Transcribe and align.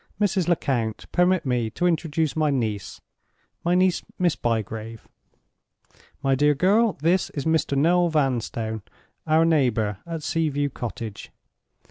Mrs. 0.19 0.47
Lecount, 0.47 1.05
permit 1.11 1.45
me 1.45 1.69
to 1.69 1.85
introduce 1.85 2.35
my 2.35 2.49
niece—my 2.49 3.75
niece, 3.75 4.01
Miss 4.17 4.35
Bygrave. 4.35 5.07
My 6.23 6.33
dear 6.33 6.55
girl, 6.55 6.93
this 7.03 7.29
is 7.35 7.45
Mr. 7.45 7.77
Noel 7.77 8.09
Vanstone, 8.09 8.81
our 9.27 9.45
neighbor 9.45 9.99
at 10.07 10.23
Sea 10.23 10.49
view 10.49 10.71
Cottage. 10.71 11.29